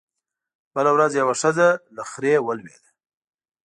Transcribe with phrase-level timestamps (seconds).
[0.73, 2.89] بله ورځ يوه ښځه له خرې ولوېده